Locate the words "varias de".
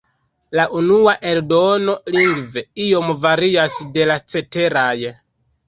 3.27-4.11